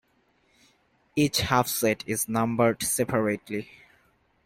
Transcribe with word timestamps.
Each 1.15 1.41
half-set 1.41 2.05
is 2.07 2.27
numbered 2.27 2.81
separately. 2.81 3.69